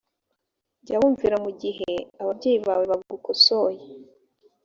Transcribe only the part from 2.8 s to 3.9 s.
bagukosoye